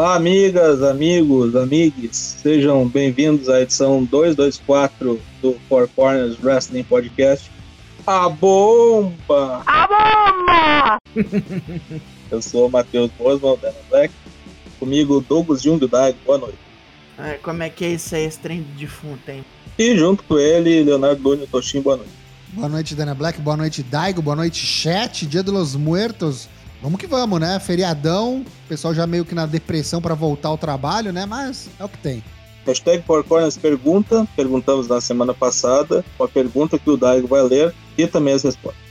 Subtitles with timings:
[0.00, 2.16] Olá, amigas, amigos, amigues.
[2.16, 7.50] Sejam bem-vindos à edição 224 do Four Corners Wrestling Podcast.
[8.06, 9.62] A bomba!
[9.66, 10.98] A bomba!
[12.32, 14.14] Eu sou o Matheus Bosman, Dana Black.
[14.78, 16.16] Comigo, Douglas Jung Dag.
[16.24, 16.58] Boa noite.
[17.42, 19.44] Como é que é isso aí, esse trem de defunto, hein?
[19.78, 21.82] E junto com ele, Leonardo Lúnio Toshin.
[21.82, 22.12] Boa noite.
[22.54, 23.38] Boa noite, Dana Black.
[23.38, 24.22] Boa noite, Daigo.
[24.22, 25.26] Boa noite, chat.
[25.26, 26.48] Dia dos Muertos.
[26.82, 27.60] Vamos que vamos, né?
[27.60, 28.38] Feriadão.
[28.64, 31.26] O pessoal já meio que na depressão para voltar ao trabalho, né?
[31.26, 32.24] Mas é o que tem.
[32.66, 34.26] Hashtag Four Corners pergunta.
[34.34, 36.02] Perguntamos na semana passada.
[36.18, 38.90] Uma pergunta que o Daigo vai ler e também as respostas.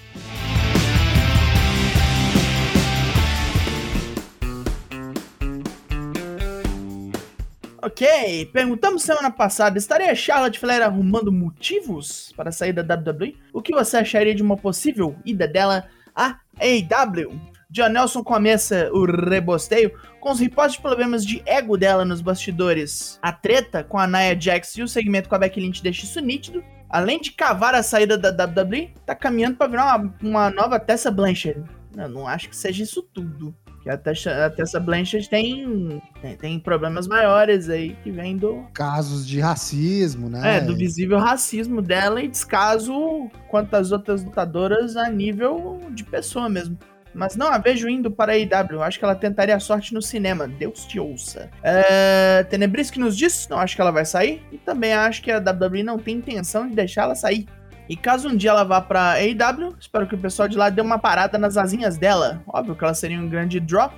[7.81, 13.35] Ok, perguntamos semana passada, estaria Charlotte Flair arrumando motivos para sair da WWE?
[13.51, 17.39] O que você acharia de uma possível ida dela à AEW?
[17.71, 23.19] John Nelson começa o rebosteio com os reportes de problemas de ego dela nos bastidores.
[23.21, 26.19] A treta com a Nia Jax e o segmento com a Becky Lynch deixa isso
[26.19, 26.63] nítido.
[26.89, 31.11] Além de cavar a saída da WWE, tá caminhando para virar uma, uma, nova Tessa
[31.11, 31.63] Blanchard.
[31.95, 33.53] Eu não acho que seja isso tudo.
[33.83, 38.63] Que a Tessa, a Tessa Blanchard tem, tem, tem, problemas maiores aí que vem do.
[38.73, 40.57] Casos de racismo, né?
[40.57, 46.49] É, do visível racismo dela e descaso quanto as outras lutadoras a nível de pessoa
[46.49, 46.75] mesmo.
[47.13, 48.81] Mas não a vejo indo para a IW.
[48.83, 50.47] Acho que ela tentaria a sorte no cinema.
[50.47, 51.49] Deus te ouça.
[51.63, 54.43] É, Tenebris que nos diz, não acho que ela vai sair.
[54.51, 57.47] E também acho que a WWE não tem intenção de deixar ela sair.
[57.89, 60.79] E caso um dia ela vá pra AEW, espero que o pessoal de lá dê
[60.79, 62.43] uma parada nas asinhas dela.
[62.47, 63.91] Óbvio que ela seria um grande draw,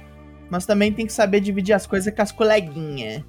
[0.50, 3.22] mas também tem que saber dividir as coisas com as coleguinhas.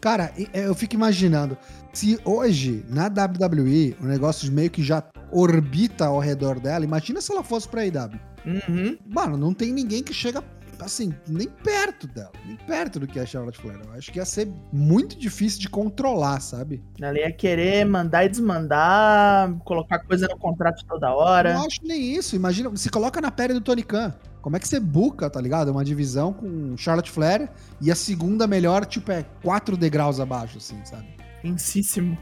[0.00, 1.58] Cara, eu fico imaginando,
[1.92, 7.30] se hoje na WWE o negócio meio que já orbita ao redor dela, imagina se
[7.30, 8.18] ela fosse pra AEW.
[8.46, 8.96] Uhum.
[9.06, 10.42] Mano, não tem ninguém que chega
[10.80, 13.78] assim, nem perto dela, nem perto do que é a Charlotte Flair.
[13.84, 16.82] Eu acho que ia ser muito difícil de controlar, sabe?
[16.98, 21.52] Ela ia querer mandar e desmandar, colocar coisa no contrato toda hora.
[21.52, 22.34] Não acho nem isso.
[22.34, 24.14] Imagina, se coloca na pele do Tony Khan.
[24.42, 25.70] Como é que você buca, tá ligado?
[25.70, 27.48] Uma divisão com Charlotte Flair
[27.80, 31.06] e a segunda melhor, tipo, é quatro degraus abaixo, assim, sabe?
[31.42, 32.16] Tensíssimo.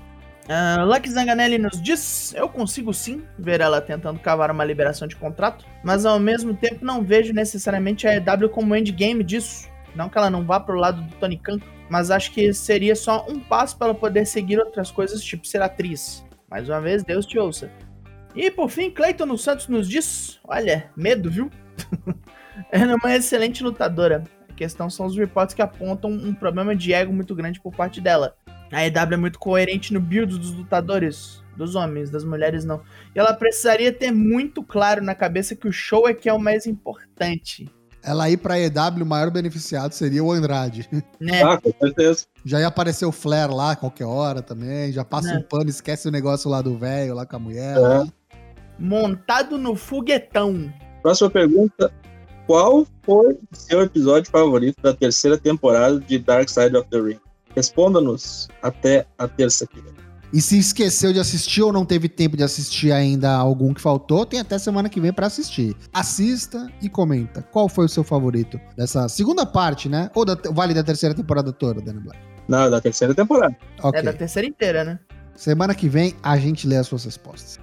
[0.49, 5.15] Uh, Lucky Zanganelli nos diz: Eu consigo sim ver ela tentando cavar uma liberação de
[5.15, 9.69] contrato, mas ao mesmo tempo não vejo necessariamente a EW como endgame disso.
[9.95, 11.59] Não que ela não vá pro lado do Tony Khan,
[11.91, 15.61] mas acho que seria só um passo para ela poder seguir outras coisas, tipo ser
[15.61, 16.25] atriz.
[16.51, 17.71] Mais uma vez, Deus te ouça.
[18.35, 21.51] E por fim, Clayton Santos nos diz: Olha, medo, viu?
[22.71, 24.25] ela é uma excelente lutadora.
[24.49, 28.01] A questão são os reportes que apontam um problema de ego muito grande por parte
[28.01, 28.35] dela.
[28.73, 32.83] A EW é muito coerente no build dos lutadores, dos homens, das mulheres não.
[33.15, 36.39] E ela precisaria ter muito claro na cabeça que o show é que é o
[36.39, 37.71] mais importante.
[38.03, 40.89] Ela ir pra EW, o maior beneficiado seria o Andrade.
[41.21, 41.43] Né?
[41.43, 42.27] Ah, com certeza.
[42.45, 44.93] Já ia aparecer o Flair lá a qualquer hora também.
[44.93, 45.39] Já passa Né?
[45.39, 47.77] um pano, esquece o negócio lá do velho, lá com a mulher.
[47.77, 48.07] É.
[48.79, 50.73] Montado no foguetão.
[51.03, 51.93] Próxima pergunta.
[52.47, 57.21] Qual foi o seu episódio favorito da terceira temporada de Dark Side of the Ring?
[57.55, 59.93] Responda-nos até a terça que vem.
[60.33, 64.27] E se esqueceu de assistir ou não teve tempo de assistir ainda algum que faltou,
[64.27, 65.75] tem até semana que vem pra assistir.
[65.93, 67.43] Assista e comenta.
[67.51, 70.11] Qual foi o seu favorito dessa segunda parte, né?
[70.15, 72.21] Ou da, vale da terceira temporada toda, Dana Black?
[72.47, 73.57] Não, da terceira temporada.
[73.83, 74.01] Ok.
[74.01, 74.99] É da terceira inteira, né?
[75.35, 77.59] Semana que vem a gente lê as suas respostas.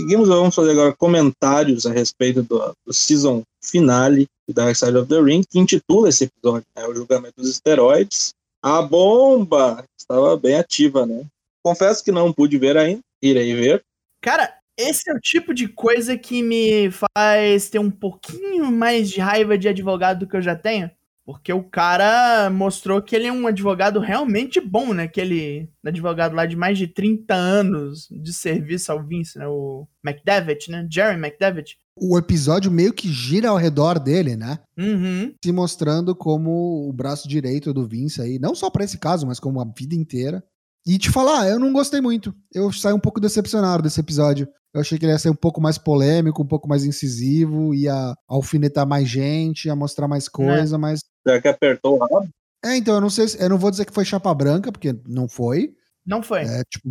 [0.00, 5.06] Seguimos, vamos fazer agora comentários a respeito do, do season finale de Dark Side of
[5.06, 8.32] the Ring, que intitula esse episódio, né, o julgamento dos esteroides.
[8.62, 11.26] A bomba estava bem ativa, né?
[11.62, 13.84] Confesso que não pude ver ainda, irei ver.
[14.22, 19.20] Cara, esse é o tipo de coisa que me faz ter um pouquinho mais de
[19.20, 20.90] raiva de advogado do que eu já tenho.
[21.30, 25.04] Porque o cara mostrou que ele é um advogado realmente bom, né?
[25.04, 29.46] Aquele advogado lá de mais de 30 anos de serviço ao Vince, né?
[29.46, 30.86] O McDevitt, né?
[30.90, 31.78] Jerry McDevitt.
[31.96, 34.58] O episódio meio que gira ao redor dele, né?
[34.76, 35.32] Uhum.
[35.44, 39.38] Se mostrando como o braço direito do Vince aí, não só pra esse caso, mas
[39.38, 40.42] como a vida inteira.
[40.86, 42.34] E te falar, eu não gostei muito.
[42.52, 44.48] Eu saí um pouco decepcionado desse episódio.
[44.72, 48.14] Eu achei que ele ia ser um pouco mais polêmico, um pouco mais incisivo, ia
[48.28, 51.00] alfinetar mais gente, ia mostrar mais coisa, mas.
[51.26, 52.28] Já que apertou o rabo,
[52.64, 53.42] É, então, eu não sei se.
[53.42, 55.74] Eu não vou dizer que foi chapa branca, porque não foi.
[56.06, 56.42] Não foi.
[56.42, 56.88] É, tipo,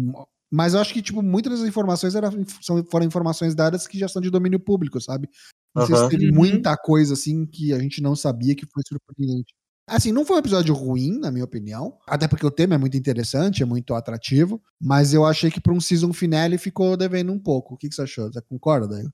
[0.51, 2.31] mas eu acho que, tipo, muitas das informações eram,
[2.61, 5.29] são, foram informações dadas que já são de domínio público, sabe?
[5.75, 6.35] Não sei se teve Uhum.
[6.35, 9.53] muita coisa, assim, que a gente não sabia que foi surpreendente.
[9.89, 11.97] Assim, não foi um episódio ruim, na minha opinião.
[12.07, 14.61] Até porque o tema é muito interessante, é muito atrativo.
[14.79, 17.73] Mas eu achei que para um season finale ficou devendo um pouco.
[17.73, 18.31] O que, que você achou?
[18.31, 19.05] Você concorda, Daí?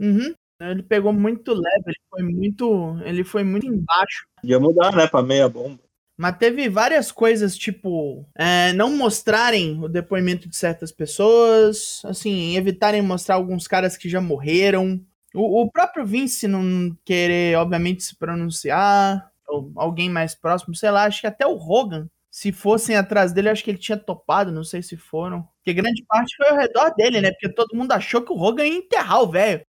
[0.00, 0.34] Uhum.
[0.60, 4.26] Ele pegou muito leve, ele foi muito, ele foi muito embaixo.
[4.40, 5.80] Podia mudar, né, pra meia bomba.
[6.16, 13.02] Mas teve várias coisas, tipo, é, não mostrarem o depoimento de certas pessoas, assim, evitarem
[13.02, 15.00] mostrar alguns caras que já morreram.
[15.34, 21.04] O, o próprio Vince não querer, obviamente, se pronunciar, ou alguém mais próximo, sei lá,
[21.04, 24.64] acho que até o Hogan, se fossem atrás dele, acho que ele tinha topado, não
[24.64, 25.48] sei se foram.
[25.58, 27.30] Porque grande parte foi ao redor dele, né?
[27.30, 29.64] Porque todo mundo achou que o Hogan ia enterrar o velho.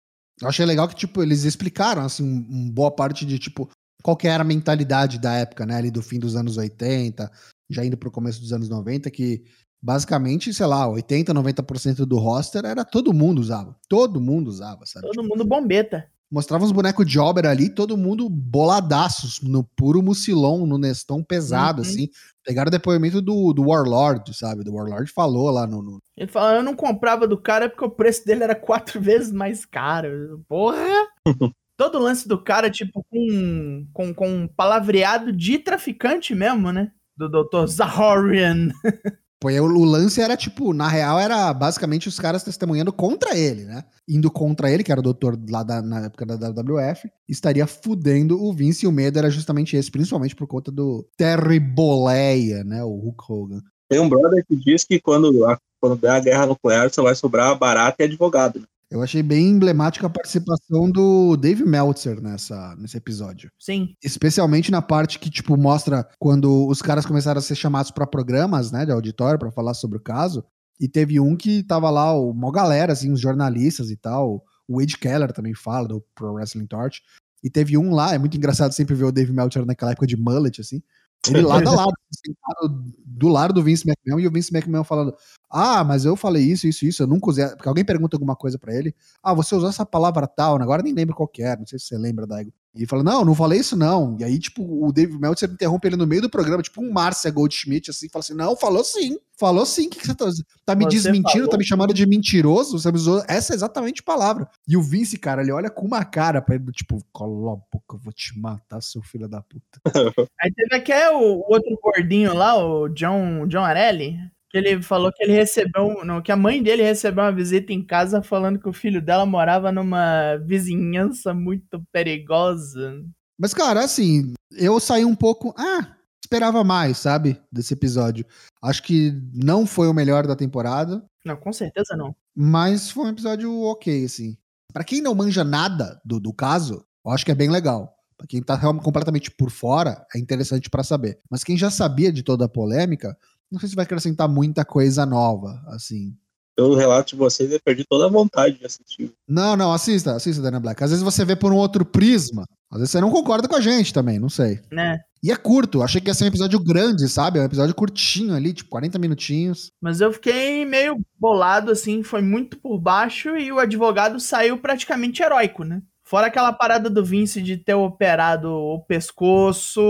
[0.41, 3.69] Eu achei legal que, tipo, eles explicaram, assim, um, boa parte de, tipo,
[4.03, 5.75] qual que era a mentalidade da época, né?
[5.75, 7.31] Ali do fim dos anos 80,
[7.69, 9.44] já indo pro começo dos anos 90, que
[9.81, 13.75] basicamente, sei lá, 80, 90% do roster era todo mundo usava.
[13.89, 15.07] Todo mundo usava, sabe?
[15.07, 16.11] Todo mundo bombeta.
[16.31, 21.81] Mostrava uns bonecos de Jobber ali, todo mundo boladaços, no puro mucilon, no Neston pesado,
[21.81, 21.88] uhum.
[21.88, 22.07] assim.
[22.45, 24.63] Pegaram o depoimento do, do Warlord, sabe?
[24.63, 26.01] Do Warlord falou lá no, no.
[26.16, 29.66] Ele falou: eu não comprava do cara porque o preço dele era quatro vezes mais
[29.66, 30.42] caro.
[30.48, 31.07] Porra!
[31.78, 36.92] Todo o lance do cara, tipo, com, com, com um palavreado de traficante mesmo, né?
[37.18, 37.66] Do Dr.
[37.66, 38.69] Zahorian.
[39.41, 43.83] Pô, o lance era tipo, na real, era basicamente os caras testemunhando contra ele, né?
[44.07, 48.39] Indo contra ele, que era o doutor lá da, na época da WWF, estaria fudendo
[48.39, 52.83] o Vince e o medo era justamente esse, principalmente por conta do Terry Boleia, né?
[52.83, 53.61] O Hulk Hogan.
[53.89, 55.33] Tem um brother que diz que quando,
[55.79, 58.59] quando der a guerra nuclear só vai sobrar barata e advogado.
[58.59, 58.65] Né?
[58.91, 63.49] Eu achei bem emblemática a participação do Dave Meltzer nessa, nesse episódio.
[63.57, 63.95] Sim.
[64.03, 68.69] Especialmente na parte que, tipo, mostra quando os caras começaram a ser chamados para programas,
[68.69, 70.43] né, de auditório, para falar sobre o caso.
[70.77, 74.43] E teve um que tava lá, uma galera, assim, os jornalistas e tal.
[74.67, 77.01] O Wade Keller também fala, do Pro Wrestling Torch.
[77.41, 80.17] E teve um lá, é muito engraçado sempre ver o Dave Meltzer naquela época de
[80.17, 80.83] mullet, assim.
[81.27, 85.15] Ele lado a lado, sentado do lado do Vince McMahon e o Vince McMahon falando:
[85.50, 87.47] Ah, mas eu falei isso, isso, isso, eu nunca usei.
[87.50, 90.94] Porque alguém pergunta alguma coisa para ele: Ah, você usou essa palavra tal, agora nem
[90.94, 92.51] lembro qual que é, não sei se você lembra, Daigo.
[92.73, 94.15] E ele fala, não, não falei isso não.
[94.18, 97.29] E aí, tipo, o Dave Meltzer interrompe ele no meio do programa, tipo um Márcia
[97.29, 100.25] Goldschmidt, assim, fala assim, não, falou sim, falou sim, o que, que você tá,
[100.65, 101.50] tá me você desmentindo, falou.
[101.50, 104.50] tá me chamando de mentiroso, você usou essa é exatamente a palavra.
[104.65, 107.95] E o Vince, cara, ele olha com uma cara pra ele, tipo, cola a boca,
[107.95, 109.81] eu vou te matar, seu filho da puta.
[110.39, 114.17] aí teve aqui o outro gordinho lá, o John, John Arelli,
[114.51, 117.83] que ele falou que ele recebeu, não, que a mãe dele recebeu uma visita em
[117.83, 123.01] casa falando que o filho dela morava numa vizinhança muito perigosa.
[123.39, 125.53] Mas, cara, assim, eu saí um pouco.
[125.57, 127.42] Ah, esperava mais, sabe?
[127.51, 128.25] Desse episódio.
[128.62, 131.03] Acho que não foi o melhor da temporada.
[131.25, 132.15] Não, com certeza não.
[132.36, 134.38] Mas foi um episódio ok, assim.
[134.74, 137.94] Para quem não manja nada do, do caso, eu acho que é bem legal.
[138.18, 141.19] Pra quem tá completamente por fora, é interessante para saber.
[141.30, 143.18] Mas quem já sabia de toda a polêmica,
[143.51, 146.15] não sei se vai acrescentar muita coisa nova, assim.
[146.56, 149.13] Pelo relato de vocês, eu perdi toda a vontade de assistir.
[149.27, 150.83] Não, não, assista, assista, Dana Black.
[150.83, 152.45] Às vezes você vê por um outro prisma.
[152.69, 154.59] Às vezes você não concorda com a gente também, não sei.
[154.71, 155.00] Né?
[155.24, 157.39] E é curto, achei que ia ser um episódio grande, sabe?
[157.39, 159.71] É um episódio curtinho ali, tipo 40 minutinhos.
[159.81, 165.22] Mas eu fiquei meio bolado, assim, foi muito por baixo e o advogado saiu praticamente
[165.22, 165.81] heróico, né?
[166.03, 169.81] Fora aquela parada do Vince de ter operado o pescoço,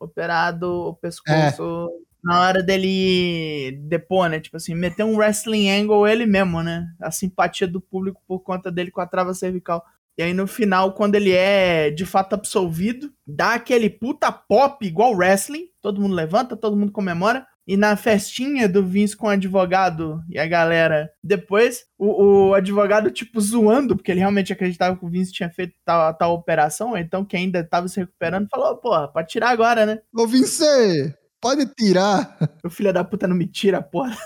[0.00, 1.62] operado o pescoço.
[1.62, 4.40] É na hora dele depor, né?
[4.40, 6.86] Tipo assim, meter um wrestling angle ele mesmo, né?
[7.00, 9.84] A simpatia do público por conta dele com a trava cervical.
[10.16, 15.12] E aí no final, quando ele é de fato absolvido, dá aquele puta pop igual
[15.12, 15.68] wrestling.
[15.82, 17.46] Todo mundo levanta, todo mundo comemora.
[17.66, 23.10] E na festinha do Vince com o advogado e a galera, depois, o, o advogado,
[23.10, 27.24] tipo, zoando, porque ele realmente acreditava que o Vince tinha feito tal, tal operação, então
[27.24, 29.98] que ainda tava se recuperando, falou, porra, pode tirar agora, né?
[30.14, 31.14] Ô, Vince,
[31.44, 32.38] Pode tirar.
[32.64, 34.16] O filho da puta não me tira, porra.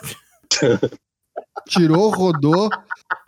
[1.67, 2.71] Tirou, rodou.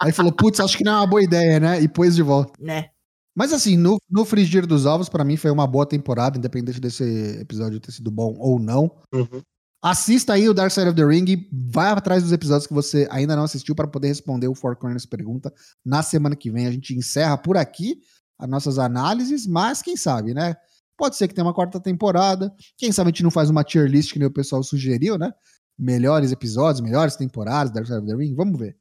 [0.00, 1.80] Aí falou, putz, acho que não é uma boa ideia, né?
[1.80, 2.52] E pôs de volta.
[2.60, 2.90] Né.
[3.34, 7.02] Mas assim, no, no Frigir dos Ovos, para mim foi uma boa temporada, independente desse
[7.40, 8.96] episódio ter sido bom ou não.
[9.12, 9.42] Uhum.
[9.82, 13.34] Assista aí o Dark Side of the Ring, vai atrás dos episódios que você ainda
[13.34, 15.52] não assistiu para poder responder o Four Corners pergunta.
[15.84, 17.98] Na semana que vem a gente encerra por aqui
[18.38, 20.54] as nossas análises, mas quem sabe, né?
[21.00, 22.54] Pode ser que tenha uma quarta temporada.
[22.76, 25.32] Quem sabe a gente não faz uma tier list que nem o pessoal sugeriu, né?
[25.78, 28.34] Melhores episódios, melhores temporadas, Dark Side of the Ring.
[28.34, 28.76] Vamos ver.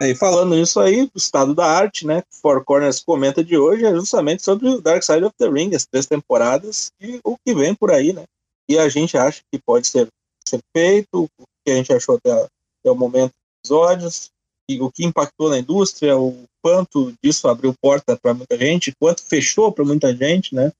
[0.00, 2.22] É, e falando nisso aí, o estado da arte, né?
[2.40, 5.84] Four Corners comenta de hoje é justamente sobre o Dark Side of the Ring, as
[5.84, 8.24] três temporadas e o que vem por aí, né?
[8.66, 10.08] E a gente acha que pode ser,
[10.42, 14.30] ser feito, o que a gente achou até, até o momento dos episódios,
[14.68, 19.22] e o que impactou na indústria, o quanto disso abriu porta para muita gente, quanto
[19.22, 20.68] fechou para muita gente, né?
[20.68, 20.70] O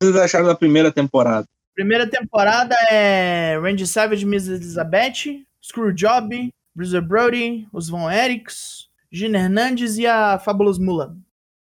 [0.00, 1.46] que vocês acharam da primeira temporada?
[1.74, 9.96] Primeira temporada é Randy Savage, Miss Elizabeth, Screwjob, Bruiser Brody, os Von Eriks, Gina Hernandes
[9.96, 11.16] e a Fabulous Mulan.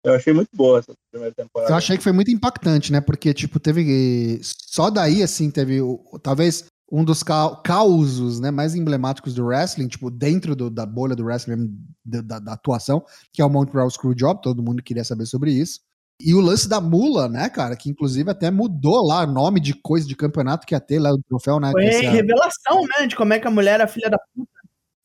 [0.05, 1.73] Eu achei muito boa essa primeira temporada.
[1.73, 3.01] Eu achei que foi muito impactante, né?
[3.01, 4.39] Porque, tipo, teve.
[4.43, 5.79] Só daí, assim, teve.
[6.23, 11.17] Talvez um dos ca causos né, mais emblemáticos do wrestling, tipo, dentro do, da bolha
[11.17, 15.53] do wrestling, da, da, atuação, que é o Montreal Screwjob, todo mundo queria saber sobre
[15.53, 15.81] isso.
[16.21, 19.75] E o lance da mula, né, cara, que inclusive até mudou lá o nome de
[19.75, 21.73] coisa de campeonato que ia ter lá o troféu, né?
[21.73, 24.55] Foi revelação, né, de como é que a mulher era filha da puta.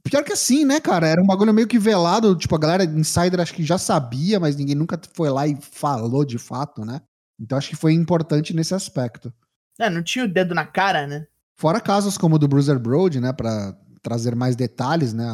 [0.03, 1.07] Pior que assim, né, cara?
[1.07, 2.35] Era um bagulho meio que velado.
[2.35, 6.23] Tipo, a galera insider acho que já sabia, mas ninguém nunca foi lá e falou
[6.23, 7.01] de fato, né?
[7.39, 9.33] Então acho que foi importante nesse aspecto.
[9.79, 11.27] É, não tinha o dedo na cara, né?
[11.59, 13.33] Fora casos como o do Bruiser Brody, né?
[13.33, 15.27] Pra trazer mais detalhes, né?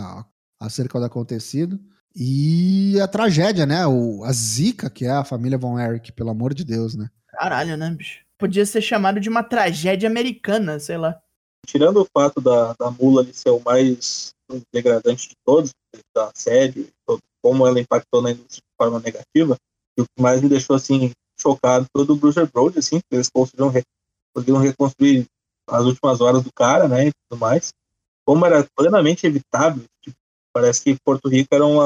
[0.60, 1.80] Acerca do acontecido.
[2.16, 3.86] E a tragédia, né?
[3.86, 7.12] O, a zica, que é a família Von Erich, pelo amor de Deus, né?
[7.28, 8.26] Caralho, né, bicho?
[8.40, 11.16] Podia ser chamado de uma tragédia americana, sei lá.
[11.68, 14.34] Tirando o fato da, da mula ali ser o mais
[14.74, 15.70] degradante de todos,
[16.16, 16.90] da série,
[17.40, 19.56] como ela impactou na indústria de forma negativa,
[19.96, 23.30] e o que mais me deixou assim chocado foi o Bruiser Brody, assim, que eles
[23.30, 23.84] conseguiram, re,
[24.34, 25.28] conseguiram reconstruir
[25.68, 27.74] as últimas horas do cara, né, e tudo mais.
[28.26, 30.18] Como era plenamente evitável, tipo,
[30.54, 31.78] parece que Porto Rico era um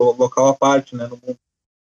[0.00, 1.36] local à parte, né, no mundo.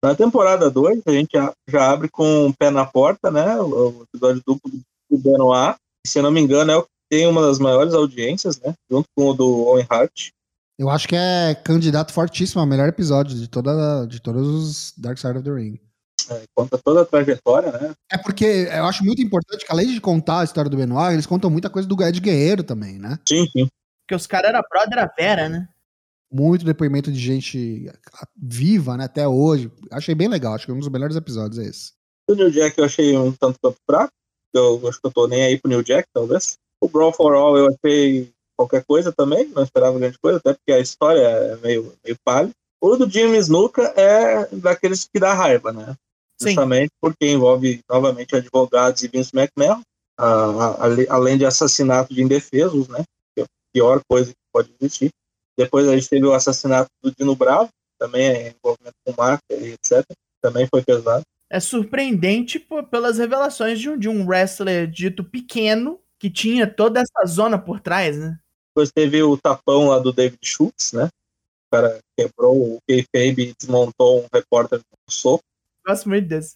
[0.03, 1.31] Na temporada 2, a gente
[1.67, 4.72] já, abre com o pé na porta, né, o episódio duplo
[5.10, 8.60] do Benoit, se eu não me engano é o que tem uma das maiores audiências,
[8.60, 10.29] né, junto com o do Owen Hart.
[10.77, 15.17] Eu acho que é candidato fortíssimo ao melhor episódio de, toda, de todos os Dark
[15.17, 15.79] Side of the Ring.
[16.29, 17.93] É, conta toda a trajetória, né?
[18.12, 21.25] É porque eu acho muito importante que, além de contar a história do Benoit, eles
[21.25, 23.17] contam muita coisa do Ed Guerreiro também, né?
[23.27, 23.67] Sim, sim.
[24.01, 25.67] Porque os caras eram brother a Vera, né?
[26.31, 27.89] Muito depoimento de gente
[28.36, 29.05] viva, né?
[29.05, 29.72] Até hoje.
[29.91, 30.53] Achei bem legal.
[30.53, 31.93] Acho que um dos melhores episódios é esse.
[32.29, 34.12] O New Jack eu achei um tanto quanto fraco.
[34.53, 36.57] Eu acho que eu tô nem aí pro New Jack, talvez.
[36.81, 39.48] O Brawl for All eu achei qualquer coisa também.
[39.50, 42.50] Não esperava grande coisa, até porque a história é meio, meio palha.
[42.81, 45.96] O do Jimmy Snuka é daqueles que dá raiva, né?
[46.39, 46.50] Sim.
[46.50, 49.82] justamente porque envolve novamente advogados e Vince McMahon,
[51.10, 53.03] além de assassinato de indefesos, né?
[53.36, 55.10] Que é a pior coisa que pode existir.
[55.58, 59.74] Depois a gente teve o assassinato do Dino Bravo, também é envolvimento com máfia e
[59.74, 60.06] etc.
[60.41, 61.24] Também foi pesado.
[61.50, 62.60] É surpreendente
[62.91, 67.79] pelas revelações de um, de um wrestler dito pequeno que tinha toda essa zona por
[67.79, 68.38] trás, né?
[68.70, 71.06] Depois teve o tapão lá do David Schultz, né?
[71.06, 75.44] O cara quebrou o kayfabe e desmontou um repórter no soco.
[75.88, 76.56] Gosto muito desse.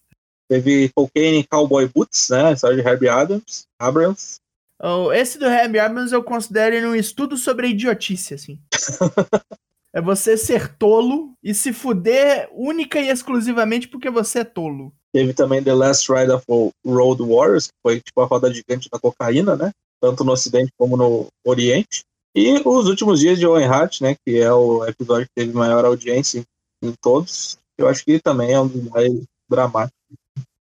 [0.49, 2.51] Teve Cocaine Cowboy Boots, né?
[2.51, 4.41] História de Herbie Adams, Abrams.
[4.77, 8.59] Oh, esse do Herbie Abrams eu considero ele um estudo sobre a idiotice, assim.
[9.93, 14.91] é você ser tolo e se fuder única e exclusivamente porque você é tolo.
[15.13, 16.45] Teve também The Last Ride of
[16.85, 19.71] Road Warriors, que foi tipo a roda gigante da cocaína, né?
[20.01, 22.03] Tanto no Ocidente como no Oriente.
[22.35, 24.17] E os últimos dias de Owen Hart, né?
[24.25, 26.43] Que é o episódio que teve maior audiência
[26.83, 29.11] em todos eu acho que também é um dos mais
[29.49, 29.97] dramáticos,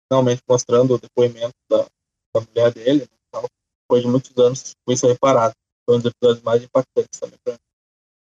[0.09, 1.87] finalmente mostrando o depoimento da,
[2.35, 3.47] da mulher dele, tal.
[3.85, 5.55] depois de muitos anos foi isso reparado.
[5.85, 7.39] Foi um dos episódios mais impactantes também.
[7.45, 7.57] Pra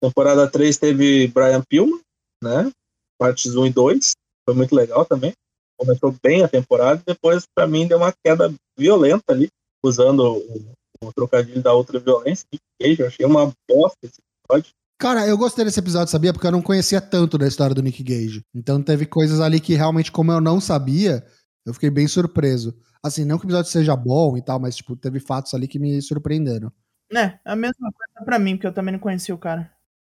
[0.01, 2.01] Temporada 3 teve Brian Pillman,
[2.44, 2.72] né?
[3.18, 4.12] Partes 1 e 2.
[4.46, 5.34] Foi muito legal também.
[5.77, 9.50] Começou bem a temporada depois, para mim, deu uma queda violenta ali,
[9.84, 12.46] usando o, o trocadilho da outra violência.
[12.80, 14.74] Eu achei uma bosta esse episódio.
[15.03, 16.31] Cara, eu gostei desse episódio, sabia?
[16.31, 18.41] Porque eu não conhecia tanto da história do Nick Gage.
[18.55, 21.27] Então teve coisas ali que realmente, como eu não sabia,
[21.65, 22.74] eu fiquei bem surpreso.
[23.03, 25.77] Assim, não que o episódio seja bom e tal, mas, tipo, teve fatos ali que
[25.77, 26.72] me surpreenderam.
[27.13, 29.69] É, a mesma coisa pra mim, porque eu também não conhecia o cara.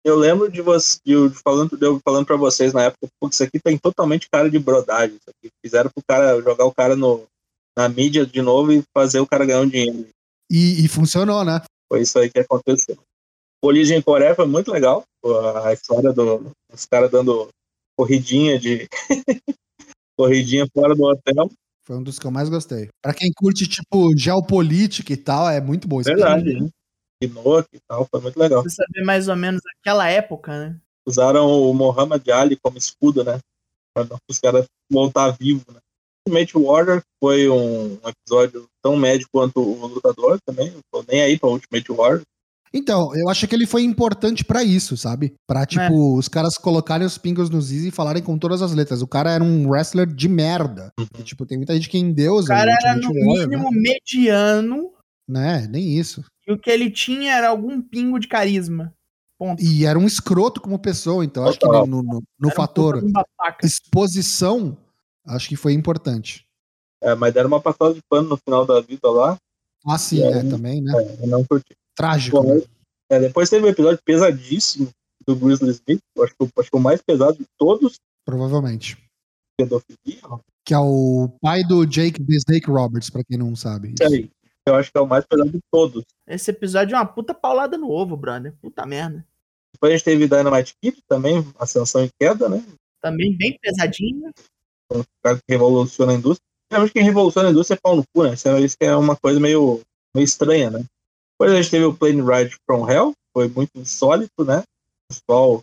[0.03, 3.77] Eu lembro de você, de, falando, eu falando pra vocês na época, isso aqui tem
[3.77, 5.15] totalmente cara de brodagem.
[5.15, 5.49] Isso aqui.
[5.63, 7.23] Fizeram pro cara jogar o cara no,
[7.77, 10.09] na mídia de novo e fazer o cara ganhar um dinheiro.
[10.51, 11.61] E, e funcionou, né?
[11.87, 12.97] Foi isso aí que aconteceu.
[13.63, 15.05] Origem Coreia foi muito legal.
[15.63, 17.48] A história dos caras dando
[17.98, 18.88] corridinha de.
[20.20, 21.50] corridinha fora do hotel.
[21.86, 22.89] Foi um dos que eu mais gostei.
[23.01, 26.01] Pra quem curte, tipo, geopolítica e tal, é muito bom.
[26.01, 26.70] Verdade, né?
[27.22, 28.63] Pinocchio e tal, foi muito legal.
[28.63, 30.79] Você saber mais ou menos aquela época, né?
[31.08, 33.39] Usaram o Muhammad Ali como escudo, né?
[33.93, 35.79] Pra os caras voltar vivo, né?
[36.27, 40.72] Ultimate Warrior foi um episódio tão médio quanto o Lutador também.
[40.72, 42.24] Não tô nem aí pra Ultimate Warrior.
[42.74, 45.36] Então, eu acho que ele foi importante para isso, sabe?
[45.48, 46.18] Pra, tipo, é.
[46.18, 49.03] os caras colocarem os pingos nos is e falarem com todas as letras.
[49.03, 50.92] O cara era um wrestler de merda.
[51.00, 51.06] Uhum.
[51.20, 52.46] E, tipo, tem muita gente que endeusa.
[52.46, 53.80] O cara era, no mínimo, né?
[53.80, 54.92] mediano.
[55.27, 56.24] Né, nem isso.
[56.48, 58.94] E o que ele tinha era algum pingo de carisma.
[59.38, 59.62] Ponto.
[59.62, 63.12] E era um escroto como pessoa, então acho que no, no, no fator um
[63.63, 64.77] exposição,
[65.25, 66.46] acho que foi importante.
[67.01, 69.38] É, mas deram uma passada de pano no final da vida lá.
[69.86, 70.94] Ah, sim, é, também, né?
[70.96, 71.74] É, eu não curti.
[71.95, 72.41] Trágico.
[72.41, 72.62] Bom, né?
[73.09, 74.89] é, depois teve um episódio pesadíssimo
[75.27, 77.95] do Grizzly Smith, acho que, acho que o mais pesado de todos,
[78.25, 78.97] Provavelmente.
[79.57, 80.21] pedofilia,
[80.65, 83.93] Que é o pai do Jake the Snake Roberts, pra quem não sabe.
[83.93, 84.29] isso aí.
[84.65, 86.03] Eu acho que é o mais pesado de todos.
[86.27, 88.53] Esse episódio é uma puta paulada no ovo, brother.
[88.62, 89.25] Puta merda.
[89.73, 92.63] Depois a gente teve Dynamite Kid também, Ascensão e Queda, né?
[93.01, 94.31] Também bem pesadinho.
[94.89, 96.45] O cara que revoluciona a indústria.
[96.71, 98.33] Realmente quem revoluciona a indústria é pau no cu, né?
[98.35, 98.47] Isso
[98.79, 99.81] é- é uma coisa meio,
[100.15, 100.85] meio estranha, né?
[101.33, 104.59] Depois a gente teve o Plane Ride from Hell, foi muito insólito, né?
[104.59, 105.61] O pessoal,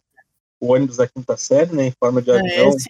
[0.60, 1.86] o ônibus da quinta série, né?
[1.86, 2.68] Em forma de É, avião.
[2.70, 2.88] esse,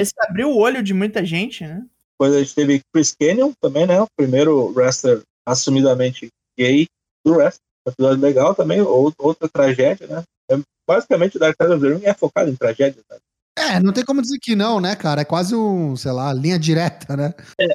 [0.00, 1.84] esse abriu o olho de muita gente, né?
[2.12, 4.00] Depois a gente teve Chris Canyon também, né?
[4.00, 6.86] O primeiro wrestler assumidamente gay
[7.24, 7.60] do wrestling.
[7.86, 10.22] Um episódio legal também, ou- outra tragédia, né?
[10.50, 13.16] É, basicamente, Dark Side of the Ring é focado em tragédia, né?
[13.58, 15.20] É, não tem como dizer que não, né, cara?
[15.20, 17.34] É quase um, sei lá, linha direta, né?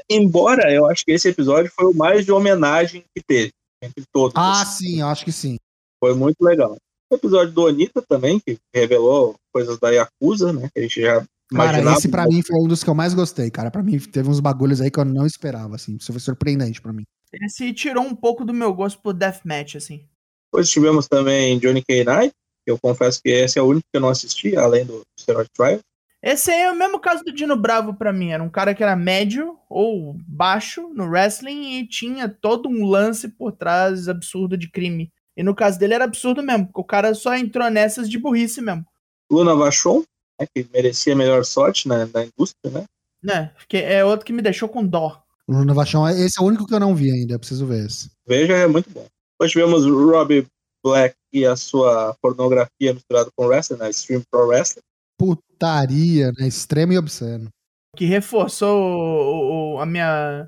[0.09, 4.33] Embora eu acho que esse episódio foi o mais de homenagem que teve, entre todos.
[4.35, 5.57] Ah, sim, eu acho que sim.
[5.99, 6.75] Foi muito legal.
[7.09, 10.69] O episódio do Anitta também, que revelou coisas da Yakuza, né?
[10.73, 13.49] Que a gente já Cara, esse pra mim foi um dos que eu mais gostei,
[13.49, 13.71] cara.
[13.71, 15.95] Pra mim teve uns bagulhos aí que eu não esperava, assim.
[15.95, 17.03] Isso foi surpreendente pra mim.
[17.41, 20.05] Esse tirou um pouco do meu gosto por Deathmatch, assim.
[20.51, 22.03] Depois tivemos também Johnny K.
[22.03, 22.33] Knight,
[22.65, 25.49] que eu confesso que esse é o único que eu não assisti, além do Steroid
[25.55, 25.79] Trial.
[26.21, 28.31] Esse aí é o mesmo caso do Dino Bravo pra mim.
[28.31, 33.27] Era um cara que era médio ou baixo no wrestling e tinha todo um lance
[33.27, 35.11] por trás absurdo de crime.
[35.35, 38.59] E no caso dele era absurdo mesmo, porque o cara só entrou nessas de burrice
[38.59, 38.83] mesmo.
[39.31, 40.03] Luna Vachon,
[40.39, 42.85] né, que merecia a melhor sorte na, na indústria, né?
[43.21, 43.51] Né?
[43.55, 45.21] Porque é outro que me deixou com dó.
[45.47, 48.09] Luna Vachon, esse é o único que eu não vi ainda, eu preciso ver esse.
[48.27, 49.05] Veja, é muito bom.
[49.33, 50.47] Depois tivemos Robbie
[50.83, 53.89] Black e a sua pornografia misturada com wrestling, né?
[53.91, 54.81] Stream Pro Wrestling.
[55.17, 56.47] Putaria, né?
[56.47, 57.49] Extremo e obsceno.
[57.95, 60.47] Que reforçou o- o- a minha.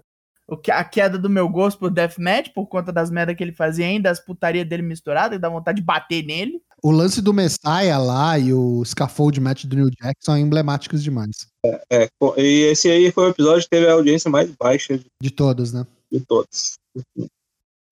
[0.52, 3.52] o que- a queda do meu gosto por Deathmatch, por conta das merdas que ele
[3.54, 6.60] fazia ainda, as putarias dele misturadas, e dá vontade de bater nele.
[6.82, 11.46] O lance do Messiah lá e o scaffold match do New Jack são emblemáticos demais.
[11.92, 15.06] É, co- e esse aí foi o episódio que teve a audiência mais baixa de,
[15.22, 15.86] De todos, né?
[16.12, 16.80] de todos.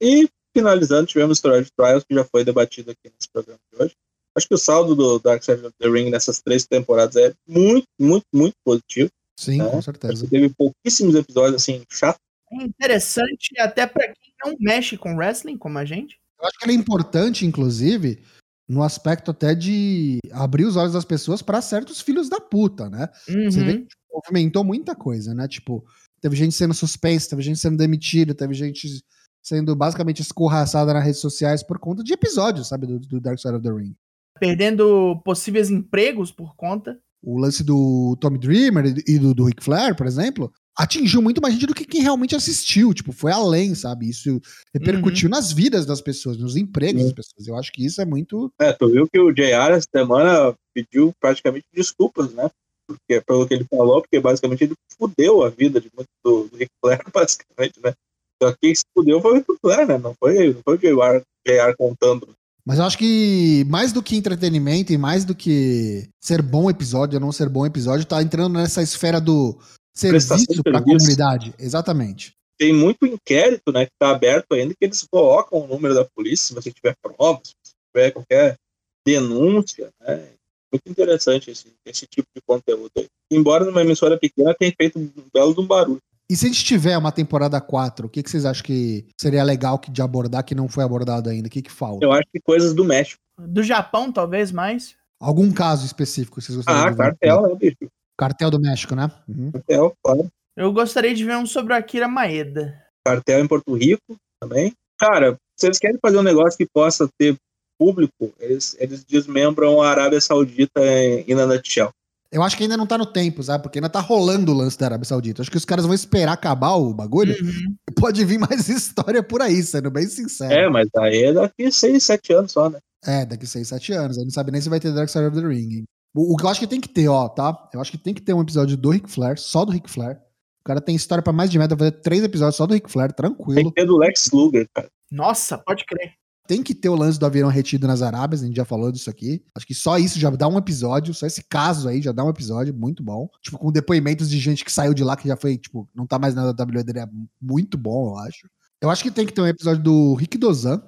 [0.02, 3.96] E finalizando, tivemos Steroid Trials, que já foi debatido aqui nesse programa de hoje.
[4.38, 7.88] Acho que o saldo do Dark Side of the Ring nessas três temporadas é muito,
[8.00, 9.10] muito, muito positivo.
[9.40, 10.28] Sim, É, com certeza.
[10.30, 12.20] teve pouquíssimos episódios assim, chatos.
[12.54, 16.18] É interessante até pra quem não mexe com wrestling, como a gente.
[16.40, 18.24] Eu acho que ele é importante, inclusive,
[18.70, 23.10] no aspecto até de abrir os olhos das pessoas pra certos filhos da puta, né?
[23.26, 23.78] Você vê Uhum.
[23.82, 25.48] que tipo, movimentou muita coisa, né?
[25.48, 25.84] Tipo,
[26.22, 29.04] teve gente sendo suspensa, teve gente sendo demitida, teve gente
[29.44, 32.86] sendo basicamente escorraçada nas redes sociais por conta de episódios, sabe?
[32.88, 33.96] Do, do Dark Side of the Ring.
[34.40, 37.00] Perdendo possíveis empregos por conta.
[37.24, 41.56] O lance do Tommy Dreamer e do, do Ric Flair, por exemplo, atingiu muito mais
[41.56, 42.94] gente do que quem realmente assistiu.
[42.94, 44.08] Tipo, foi além, sabe?
[44.08, 44.40] Isso
[44.74, 47.08] repercutiu nas vidas das pessoas, nos empregos Sim.
[47.08, 47.48] das pessoas.
[47.48, 48.52] Eu acho que isso é muito.
[48.62, 52.50] É, tu viu que o JR essa semana pediu praticamente desculpas, né?
[52.88, 56.56] Porque, pelo que ele falou, porque basicamente ele fudeu a vida de muito do, do
[56.56, 57.94] Ric Flair, basicamente, né?
[58.42, 59.98] Só que quem se fudeu foi o Ric Flair, né?
[59.98, 62.30] Não foi, não foi o JR, JR contando.
[62.68, 67.16] Mas eu acho que mais do que entretenimento e mais do que ser bom episódio
[67.16, 69.58] ou não ser bom episódio, tá entrando nessa esfera do
[69.96, 70.84] serviço pra serviço.
[70.84, 71.54] comunidade.
[71.58, 72.34] Exatamente.
[72.58, 76.48] Tem muito inquérito, né, que tá aberto ainda, que eles colocam o número da polícia,
[76.48, 78.58] se você tiver provas, se você tiver qualquer
[79.06, 80.28] denúncia, né?
[80.70, 83.08] Muito interessante esse, esse tipo de conteúdo aí.
[83.32, 86.02] Embora numa emissora pequena tenha feito um belo de um barulho.
[86.30, 89.44] E se a gente tiver uma temporada 4, o que, que vocês acham que seria
[89.44, 91.48] legal que- de abordar que não foi abordado ainda?
[91.48, 92.06] O que, que falta?
[92.06, 93.22] Eu acho que coisas do México.
[93.40, 94.96] Do Japão, talvez mais.
[95.22, 97.04] Algum caso específico vocês gostariam Ah, de ver?
[97.04, 97.92] cartel, né, bicho?
[98.20, 99.10] Cartel do México, né?
[99.28, 99.52] Uhum.
[99.52, 100.28] Cartel, claro.
[100.56, 102.84] Eu gostaria de ver um sobre o Akira Maeda.
[103.06, 104.74] cartel em Porto Rico também.
[105.00, 107.38] Cara, se eles querem fazer um negócio que possa ter
[107.80, 111.90] público, eles, eles desmembram a Arábia Saudita em, em na nutshell.
[112.32, 113.64] Eu acho que ainda não tá no tempo, sabe?
[113.64, 115.42] Porque ainda tá rolando o lance da Arábia Saudita.
[115.42, 117.36] Acho que os caras vão esperar acabar o bagulho.
[117.42, 117.76] Uhum.
[118.00, 120.54] Pode vir mais história por aí, sendo bem sincero.
[120.54, 122.80] É, mas aí é daqui 6, 7 anos só, né?
[123.06, 124.18] É, daqui 6, 7 anos.
[124.18, 125.78] Aí não sabe nem se vai ter Dark Side of the Ring.
[125.78, 125.84] hein?
[126.16, 127.70] O, o que eu acho que tem que ter, ó, tá?
[127.74, 130.18] Eu acho que tem que ter um episódio do Ric Flair, só do Ric Flair.
[130.62, 132.90] O cara tem história pra mais de meta, vai fazer três episódios só do Ric
[132.92, 133.72] Flair, Tem tranquilo.
[133.72, 134.90] que ter do Lex Luger, cara.
[135.10, 136.12] Nossa, pode crer.
[136.48, 139.10] Tem que ter o lance do avião retido nas Arábias, a gente já falou disso
[139.10, 139.44] aqui.
[139.54, 142.30] Acho que só isso já dá um episódio, só esse caso aí já dá um
[142.30, 143.28] episódio muito bom.
[143.42, 146.18] Tipo, com depoimentos de gente que saiu de lá, que já foi, tipo, não tá
[146.18, 147.08] mais na WWE, é
[147.42, 148.50] muito bom, eu acho.
[148.82, 150.82] Eu acho que tem que ter um episódio do Rick Dozan.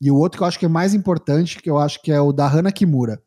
[0.00, 2.20] E o outro que eu acho que é mais importante, que eu acho que é
[2.20, 3.22] o da Hana Kimura.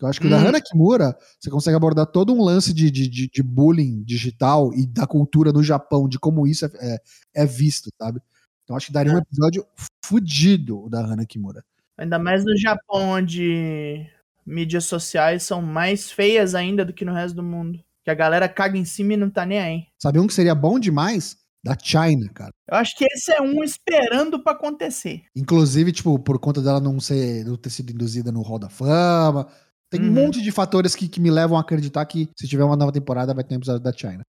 [0.00, 0.48] Eu acho que o da Hum.
[0.48, 4.86] Hana Kimura, você consegue abordar todo um lance de, de, de, de bullying digital e
[4.86, 6.98] da cultura no Japão, de como isso é, é,
[7.34, 8.20] é visto, sabe?
[8.64, 9.64] Então acho que daria um episódio
[10.08, 11.64] fudido o da Hana Kimura.
[11.98, 14.06] Ainda mais no Japão, onde
[14.44, 17.80] mídias sociais são mais feias ainda do que no resto do mundo.
[18.04, 19.82] Que a galera caga em cima e não tá nem aí.
[20.00, 21.36] Sabe um que seria bom demais?
[21.64, 22.50] Da China, cara.
[22.70, 25.24] Eu acho que esse é um esperando pra acontecer.
[25.34, 29.48] Inclusive, tipo, por conta dela não ser, não ter sido induzida no Hall da Fama.
[29.90, 30.12] Tem um Uhum.
[30.12, 33.34] monte de fatores que, que me levam a acreditar que se tiver uma nova temporada
[33.34, 34.22] vai ter um episódio da China.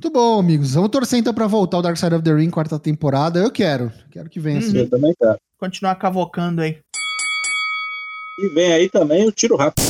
[0.00, 0.74] Muito bom, amigos.
[0.74, 3.38] Vamos torcer então pra voltar o Dark Side of the Ring, quarta temporada.
[3.38, 3.92] Eu quero.
[4.10, 4.60] Quero que venha.
[4.60, 4.66] Uhum.
[4.66, 4.78] assim.
[4.78, 5.38] Eu também quero.
[5.58, 6.78] Continuar cavocando aí.
[8.38, 9.82] E vem aí também o tiro rápido.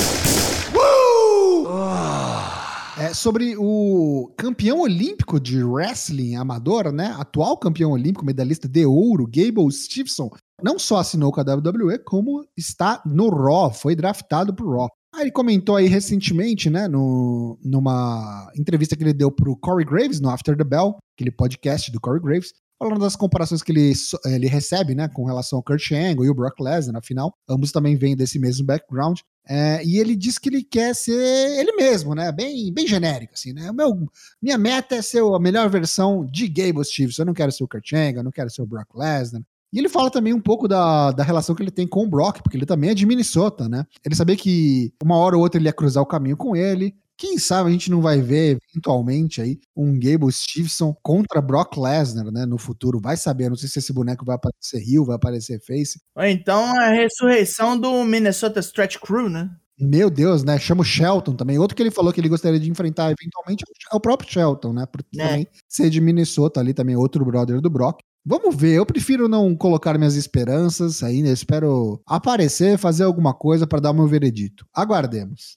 [2.98, 7.16] É sobre o campeão olímpico de wrestling amador, né?
[7.18, 10.30] Atual campeão olímpico, medalhista de ouro, Gable Stevenson.
[10.62, 14.88] Não só assinou com a WWE, como está no Raw, foi draftado pro Raw.
[15.14, 20.20] Aí ele comentou aí recentemente, né, no, numa entrevista que ele deu pro Corey Graves,
[20.20, 24.18] no After the Bell, aquele podcast do Corey Graves, falando das comparações que ele, so-
[24.24, 27.94] ele recebe, né, com relação ao Kurt Angle e o Brock Lesnar, afinal, ambos também
[27.94, 29.20] vêm desse mesmo background.
[29.46, 31.12] É, e ele diz que ele quer ser
[31.58, 32.30] ele mesmo, né?
[32.30, 33.72] Bem, bem genérico, assim, né?
[33.72, 34.06] Meu,
[34.40, 37.22] minha meta é ser a melhor versão de Gable Stevenson.
[37.22, 39.42] Eu não quero ser o Kurt Angle, eu não quero ser o Brock Lesnar.
[39.72, 42.42] E ele fala também um pouco da, da relação que ele tem com o Brock,
[42.42, 43.86] porque ele também é de Minnesota, né?
[44.04, 46.94] Ele sabia que uma hora ou outra ele ia cruzar o caminho com ele.
[47.16, 52.30] Quem sabe a gente não vai ver, eventualmente, aí, um Gable Stevenson contra Brock Lesnar,
[52.32, 52.44] né?
[52.44, 52.98] No futuro.
[53.00, 53.48] Vai saber.
[53.48, 56.00] Não sei se esse boneco vai aparecer heel, vai aparecer face.
[56.16, 59.50] Ou então a ressurreição do Minnesota Stretch Crew, né?
[59.78, 60.58] Meu Deus, né?
[60.58, 61.58] Chama o Shelton também.
[61.58, 64.86] Outro que ele falou que ele gostaria de enfrentar eventualmente é o próprio Shelton, né?
[64.86, 65.26] Por É.
[65.26, 68.00] também ser de Minnesota ali também, outro brother do Brock.
[68.24, 71.28] Vamos ver, eu prefiro não colocar minhas esperanças ainda.
[71.28, 74.64] Eu espero aparecer, fazer alguma coisa para dar meu veredito.
[74.72, 75.56] Aguardemos.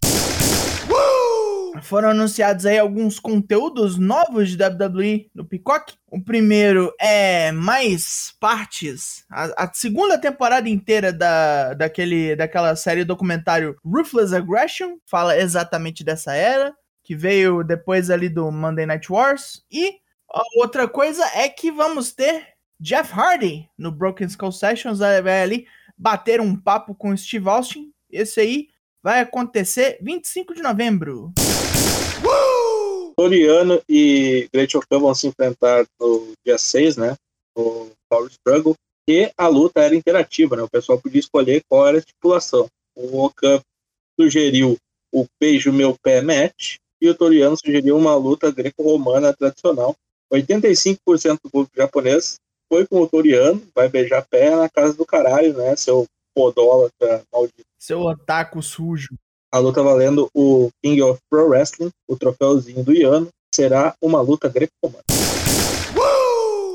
[1.83, 5.93] Foram anunciados aí alguns conteúdos novos de WWE no Peacock.
[6.09, 9.25] O primeiro é mais partes.
[9.29, 16.33] A, a segunda temporada inteira da, daquele, daquela série documentário Ruthless Aggression fala exatamente dessa
[16.33, 16.73] era,
[17.03, 19.63] que veio depois ali do Monday Night Wars.
[19.71, 19.99] E
[20.33, 24.99] a outra coisa é que vamos ter Jeff Hardy no Broken Skull Sessions.
[24.99, 27.91] Vai ali bater um papo com Steve Austin.
[28.09, 28.69] Esse aí
[29.01, 31.31] vai acontecer 25 de novembro.
[33.17, 37.15] Toriano e Great Okan vão se enfrentar no dia 6, né?
[37.55, 38.75] No Power Struggle.
[39.07, 40.63] E a luta era interativa, né?
[40.63, 42.67] O pessoal podia escolher qual era a estipulação.
[42.95, 43.61] O Okan
[44.19, 44.75] sugeriu
[45.13, 49.95] o beijo meu pé match e o Toriano sugeriu uma luta greco-romana tradicional.
[50.33, 52.35] 85% do público japonês
[52.71, 55.75] foi com o Toriano, vai beijar pé na casa do caralho, né?
[55.75, 57.65] Seu podólatra maldito.
[57.79, 59.15] Seu otaku sujo.
[59.51, 64.49] A luta valendo o King of Pro Wrestling, o troféuzinho do Iano, será uma luta
[64.49, 65.03] greco-romana.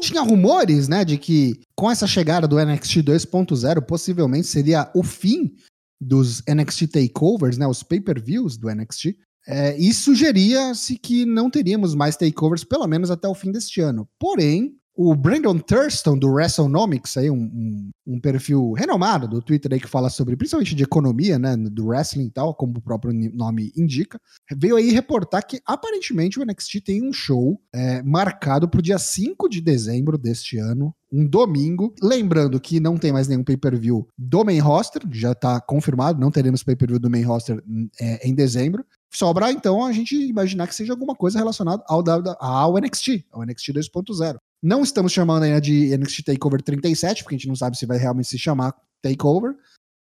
[0.00, 5.54] Tinha rumores, né, de que com essa chegada do NXT 2.0, possivelmente seria o fim
[6.00, 9.14] dos NXT takeovers, né, os pay-per-views do NXT.
[9.46, 14.08] É, e sugeria-se que não teríamos mais takeovers, pelo menos até o fim deste ano.
[14.18, 19.80] Porém, o Brandon Thurston, do WrestleNomics, aí, um, um, um perfil renomado do Twitter aí
[19.80, 23.72] que fala sobre, principalmente de economia, né, do wrestling e tal, como o próprio nome
[23.76, 24.20] indica,
[24.54, 28.98] veio aí reportar que aparentemente o NXT tem um show é, marcado para o dia
[28.98, 31.94] 5 de dezembro deste ano, um domingo.
[32.02, 36.62] Lembrando que não tem mais nenhum pay-per-view do main roster, já está confirmado, não teremos
[36.62, 37.62] pay-per-view do main roster
[38.00, 38.84] é, em dezembro.
[39.12, 42.02] Sobra então a gente imaginar que seja alguma coisa relacionada ao,
[42.38, 44.36] ao NXT, ao NXT 2.0.
[44.62, 47.98] Não estamos chamando ainda de NXT Takeover 37, porque a gente não sabe se vai
[47.98, 49.54] realmente se chamar Takeover.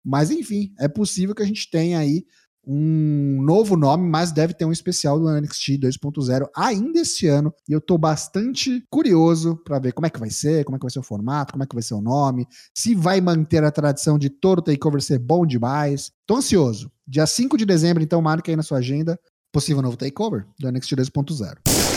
[0.04, 2.24] Mas enfim, é possível que a gente tenha aí
[2.66, 7.52] um novo nome, mas deve ter um especial do NXT 2.0 ainda esse ano.
[7.68, 10.84] E eu tô bastante curioso para ver como é que vai ser, como é que
[10.84, 12.46] vai ser o formato, como é que vai ser o nome,
[12.76, 16.12] se vai manter a tradição de todo takeover ser bom demais.
[16.26, 16.92] Tô ansioso.
[17.08, 19.18] Dia 5 de dezembro, então, marca aí na sua agenda.
[19.52, 21.89] Possível novo takeover do NXT 2.0.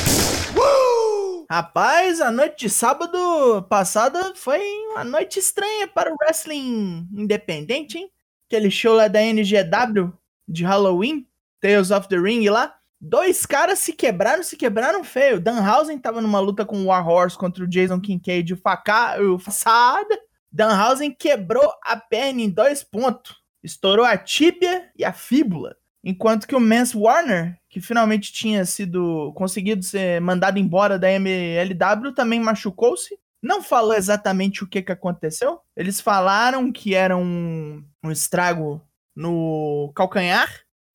[1.53, 4.59] Rapaz, a noite de sábado passada foi
[4.91, 8.09] uma noite estranha para o wrestling independente, hein?
[8.49, 10.11] Aquele show lá da NGW
[10.47, 11.27] de Halloween,
[11.61, 12.75] Tales of the Ring lá.
[12.99, 15.39] Dois caras se quebraram, se quebraram feio.
[15.39, 19.37] Danhausen tava numa luta com o Warhorse contra o Jason Kincaid e o Faca, o
[19.37, 20.19] Façada.
[20.51, 23.35] Danhausen quebrou a perna em dois pontos.
[23.61, 25.75] Estourou a tíbia e a fíbula.
[26.03, 32.13] Enquanto que o Mance Warner, que finalmente tinha sido conseguido ser mandado embora da MLW,
[32.13, 33.17] também machucou-se.
[33.41, 35.59] Não falou exatamente o que, que aconteceu.
[35.75, 38.79] Eles falaram que era um, um estrago
[39.15, 40.47] no calcanhar,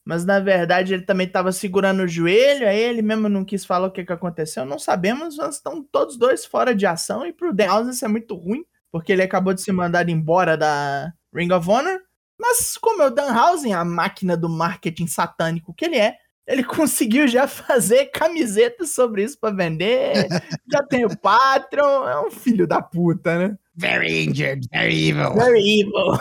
[0.07, 3.89] mas na verdade ele também estava segurando o joelho, aí ele mesmo não quis falar
[3.89, 4.65] o que, que aconteceu.
[4.65, 8.37] Não sabemos, mas estão todos dois fora de ação e pro Danhausen isso é muito
[8.37, 11.99] ruim, porque ele acabou de ser mandado embora da Ring of Honor.
[12.41, 16.15] Mas como é o Danhausen, a máquina do marketing satânico que ele é,
[16.49, 20.27] ele conseguiu já fazer camisetas sobre isso para vender.
[20.73, 23.59] já tem o Patreon, é um filho da puta, né?
[23.77, 25.35] Very injured, very evil.
[25.35, 26.19] Very evil.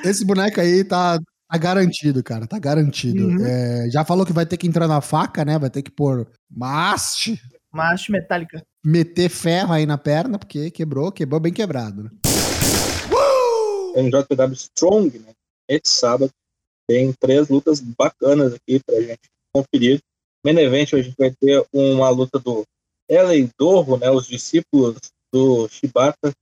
[0.02, 2.46] Esse boneco aí tá, tá garantido, cara.
[2.46, 3.28] Tá garantido.
[3.28, 3.44] Uhum.
[3.44, 5.58] É, já falou que vai ter que entrar na faca, né?
[5.58, 7.40] Vai ter que pôr maste,
[7.72, 8.64] Uma haste metálica.
[8.84, 12.10] meter ferro aí na perna, porque quebrou, quebrou bem quebrado, né?
[13.94, 15.32] NJPW Strong, né?
[15.68, 16.30] Esse sábado
[16.88, 20.00] tem três lutas bacanas aqui pra gente conferir.
[20.44, 22.64] Main Event, a gente vai ter uma luta do
[23.08, 24.10] Ellen Dorro, né?
[24.10, 24.96] Os discípulos
[25.32, 26.32] do Shibata,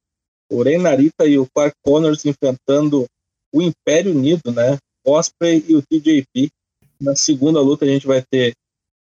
[0.50, 3.06] o Rei Narita e o Clark Connors enfrentando
[3.54, 4.78] o Império Unido, né?
[5.06, 6.50] Osprey e o TJP.
[7.00, 8.54] Na segunda luta a gente vai ter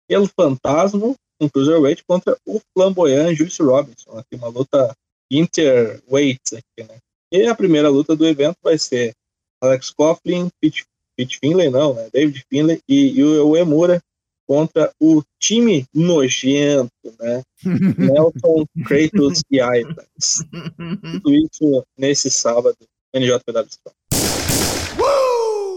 [0.09, 4.17] El Fantasma, um Cruiserweight, contra o flamboyant Juice Robinson.
[4.17, 4.93] Aqui uma luta
[5.31, 6.97] interweight aqui, né?
[7.31, 9.13] E a primeira luta do evento vai ser
[9.61, 10.85] Alex Coughlin, Pete,
[11.17, 12.07] Pete Finlay, não, né?
[12.13, 13.99] David Finlay e o Emura
[14.47, 17.41] contra o time nojento, né?
[17.97, 20.45] Nelson, Kratos e Islands.
[21.23, 22.77] Tudo isso nesse sábado,
[23.13, 23.97] NJPW Strong.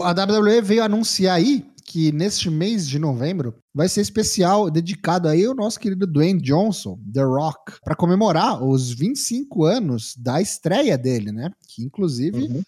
[0.03, 5.45] A WWE veio anunciar aí que neste mês de novembro vai ser especial dedicado aí
[5.45, 11.31] ao nosso querido Dwayne Johnson, The Rock, para comemorar os 25 anos da estreia dele,
[11.31, 11.51] né?
[11.67, 12.63] Que inclusive Uhum.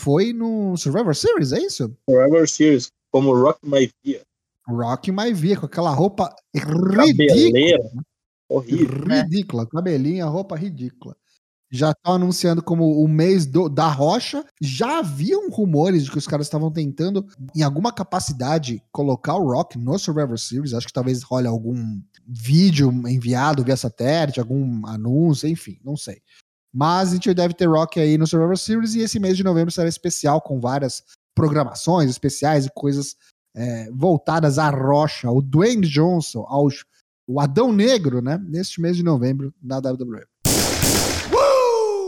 [0.00, 1.94] Foi no Survivor Series, é isso?
[2.08, 4.22] Survivor Series, como Rock My Via.
[4.68, 8.04] Rock Maivia, com aquela roupa ridícula.
[8.48, 9.04] Horrível.
[9.06, 11.16] Ridícula, cabelinho, roupa ridícula.
[11.70, 14.44] Já estão anunciando como o mês do- da rocha.
[14.60, 19.76] Já haviam rumores de que os caras estavam tentando, em alguma capacidade, colocar o Rock
[19.78, 20.74] no Survivor Series.
[20.74, 26.20] Acho que talvez role algum vídeo enviado via satélite, algum anúncio, enfim, não sei.
[26.74, 29.70] Mas a gente deve ter Rock aí no Survivor Series e esse mês de novembro
[29.70, 31.02] será especial com várias
[31.34, 33.16] programações especiais e coisas
[33.54, 36.68] é, voltadas à rocha, ao Dwayne Johnson, ao
[37.28, 38.38] o Adão Negro, né?
[38.38, 40.24] Neste mês de novembro na WWE.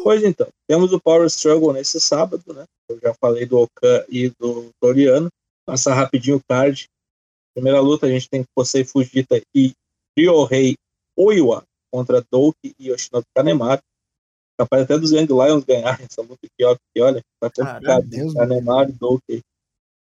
[0.04, 2.64] Pois então, temos o Power Struggle nesse sábado, né?
[2.88, 5.28] Eu já falei do Okan e do Toriano.
[5.66, 6.88] Passar rapidinho o card.
[7.54, 9.72] Primeira luta, a gente tem Kosei Fujita e
[10.16, 10.76] Ryohei
[11.16, 13.82] Oiwa contra Douki e Yoshinobu Kanemaru.
[14.58, 17.82] Capaz até dos Young Lions ganharem essa luta aqui, ó, porque olha, tá complicado.
[17.82, 19.40] Caralho, Deus Kanemaru e Douki.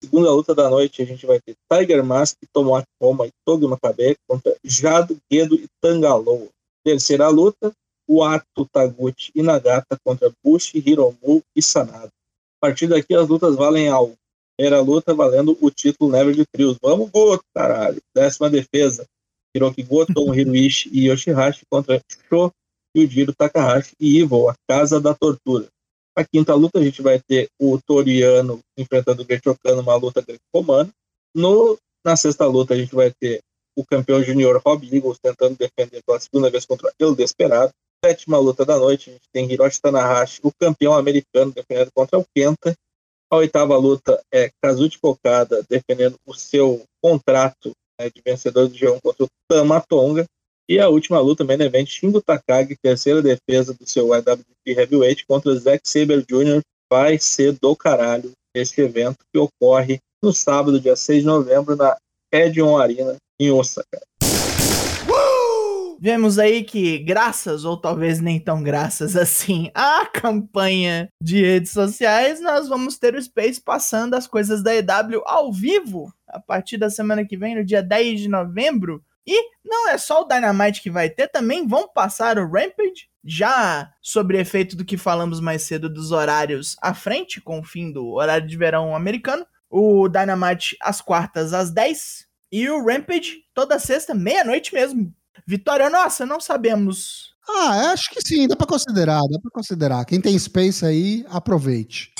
[0.02, 4.16] Segunda luta da noite, a gente vai ter Tiger Mask, Tomoaki Roma e Togi Makabe
[4.28, 6.48] contra Jado, Gedo e Tangaloa.
[6.86, 7.74] Terceira luta,
[8.08, 12.08] Wato, Taguchi e Nagata contra Bushi, Hiromu e Sanada.
[12.08, 14.16] A partir daqui as lutas valem algo.
[14.56, 16.78] Primeira luta valendo o título Never de Trios.
[16.82, 18.02] Vamos, Goto, caralho.
[18.16, 19.06] Décima defesa.
[19.54, 22.52] Hiroki Goto, Hiroishi e Yoshihashi contra Sho,
[22.96, 25.68] Yujiro Takahashi e Evil, a Casa da Tortura.
[26.16, 30.90] A quinta luta a gente vai ter o Toriano enfrentando o Grechokan numa luta greco-romana.
[31.36, 33.40] No, na sexta luta a gente vai ter
[33.78, 37.72] o campeão júnior Rob Eagles tentando defender pela segunda vez contra El Desperado.
[38.04, 42.26] Sétima luta da noite, a gente tem Hiroshi Tanahashi, o campeão americano, defendendo contra o
[42.36, 42.74] Kenta.
[43.30, 49.00] A oitava luta é Kazuchi Kokada defendendo o seu contrato né, de vencedor do G1
[49.02, 50.26] contra o Tamatonga.
[50.70, 55.56] E a última luta, main event, Shingo Takagi, terceira defesa do seu IWGP Heavyweight contra
[55.56, 56.60] Zack Saber Jr.
[56.92, 61.96] Vai ser do caralho esse evento que ocorre no sábado, dia 6 de novembro, na
[62.34, 64.02] Edion Arena, em Osaka.
[66.02, 72.42] Vemos aí que, graças, ou talvez nem tão graças assim, à campanha de redes sociais,
[72.42, 76.90] nós vamos ter o Space passando as coisas da EW ao vivo a partir da
[76.90, 79.02] semana que vem, no dia 10 de novembro.
[79.28, 83.92] E não é só o Dynamite que vai ter, também vão passar o Rampage, já
[84.02, 88.08] sobre efeito do que falamos mais cedo dos horários à frente, com o fim do
[88.14, 89.46] horário de verão americano.
[89.70, 95.14] O Dynamite às quartas às 10 e o Rampage toda sexta, meia-noite mesmo.
[95.46, 97.36] Vitória nossa, não sabemos.
[97.50, 100.06] Ah, acho que sim, dá pra considerar, dá pra considerar.
[100.06, 102.14] Quem tem space aí, aproveite.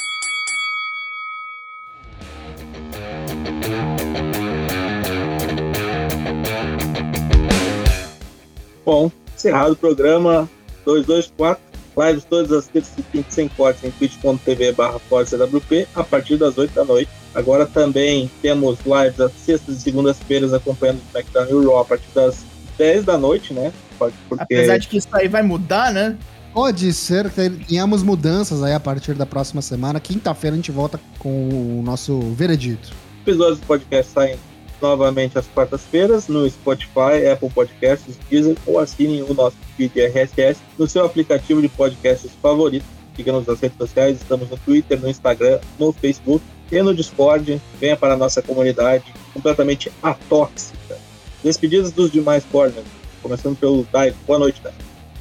[8.88, 10.50] Bom, encerrado o programa
[10.86, 11.62] 224.
[11.98, 16.74] Lives todas as terças e quintas sem cortes em twitch.tv barra a partir das 8
[16.74, 17.12] da noite.
[17.36, 21.86] Agora também temos lives às sextas e segundas-feiras acompanhando o SmackDown e o Raw a
[21.86, 22.46] partir das
[22.78, 23.74] 10 da noite, né?
[23.98, 26.18] Porque Apesar de que isso aí vai mudar, né?
[26.54, 30.00] Pode ser que tenhamos mudanças aí a partir da próxima semana.
[30.00, 32.94] Quinta-feira a gente volta com o nosso veredito.
[33.26, 34.38] episódios do podcast saem
[34.82, 40.88] novamente às quartas-feiras no Spotify, Apple Podcasts, Deezer ou assinem o nosso feed RSS no
[40.88, 42.86] seu aplicativo de podcasts favorito.
[43.16, 47.62] siga-nos nas redes sociais, estamos no Twitter, no Instagram, no Facebook e no Discord.
[47.80, 50.98] Venha para a nossa comunidade completamente atóxica.
[51.44, 52.86] Despedidas dos demais corners,
[53.22, 54.14] começando pelo Dai.
[54.26, 54.74] Boa noite, Dai.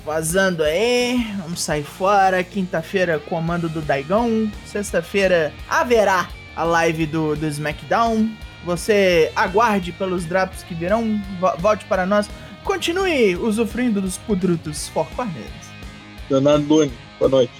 [0.05, 2.45] Vazando aí, vamos sair fora.
[2.45, 4.51] Quinta-feira, comando do Daigão.
[4.64, 8.31] Sexta-feira haverá a live do, do SmackDown.
[8.64, 11.21] Você aguarde pelos drops que virão.
[11.40, 12.29] vo- Volte para nós.
[12.64, 15.47] Continue usufruindo dos pudrutos Four Corners.
[16.29, 17.53] Leonardo Lune, boa noite.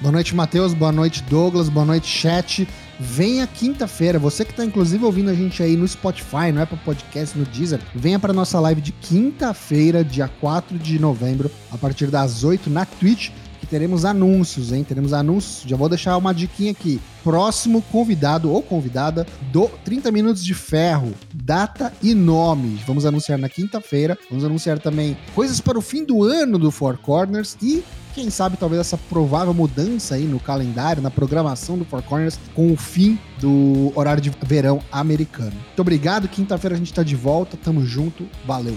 [0.00, 0.74] Boa noite, Matheus.
[0.74, 1.68] Boa noite, Douglas.
[1.68, 2.66] Boa noite, chat.
[3.00, 7.38] Venha quinta-feira, você que tá inclusive ouvindo a gente aí no Spotify, no Apple Podcast,
[7.38, 12.42] no Deezer, venha para nossa live de quinta-feira, dia 4 de novembro, a partir das
[12.42, 13.30] 8 na Twitch,
[13.70, 14.84] teremos anúncios, hein?
[14.84, 15.68] Teremos anúncios.
[15.68, 17.00] Já vou deixar uma diquinha aqui.
[17.22, 22.80] Próximo convidado ou convidada do 30 Minutos de Ferro, data e nome.
[22.86, 24.16] Vamos anunciar na quinta-feira.
[24.30, 27.82] Vamos anunciar também coisas para o fim do ano do Four Corners e
[28.14, 32.72] quem sabe talvez essa provável mudança aí no calendário, na programação do Four Corners, com
[32.72, 35.52] o fim do horário de verão americano.
[35.52, 38.76] Muito obrigado, quinta-feira a gente tá de volta, tamo junto, valeu.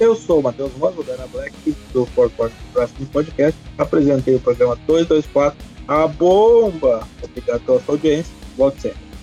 [0.00, 1.54] Eu sou o Matheus Rosa, da Ana Black,
[1.92, 3.58] do Corners Wrestling Podcast.
[3.78, 7.06] Apresentei o programa 224, A Bomba.
[7.22, 8.32] Obrigado pela sua audiência.
[8.56, 9.13] Volte sempre.